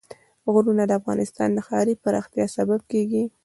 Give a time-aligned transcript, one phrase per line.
[0.53, 3.23] غرونه د افغانستان د ښاري پراختیا سبب کېږي.